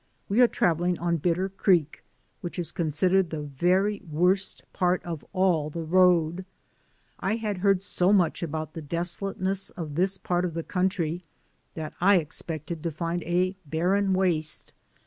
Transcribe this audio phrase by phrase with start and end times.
[0.27, 2.03] We are traveling on Bitter Creek,
[2.41, 6.43] which is considered the very worst part of all the road.
[7.19, 11.21] I had heard so much about the deso lateness of this part of the country
[11.75, 12.21] that I i86 DAYS ON THE ROAD.
[12.23, 14.73] expected to find a barren waste.